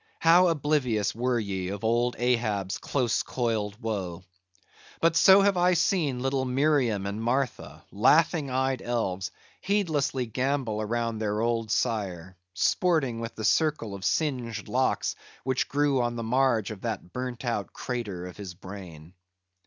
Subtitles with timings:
[0.17, 4.23] how oblivious were ye of old Ahab's close coiled woe!
[4.99, 9.29] But so have I seen little Miriam and Martha, laughing eyed elves,
[9.61, 16.01] heedlessly gambol around their old sire; sporting with the circle of singed locks which grew
[16.01, 19.13] on the marge of that burnt out crater of his brain.